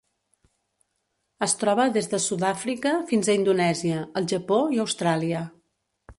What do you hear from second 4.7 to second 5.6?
i Austràlia.